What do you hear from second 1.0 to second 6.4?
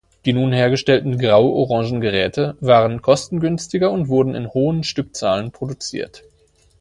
grau-orangen Geräte waren kostengünstiger und wurden in hohen Stückzahlen produziert.